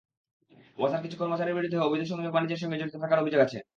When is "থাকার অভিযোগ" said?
2.95-3.41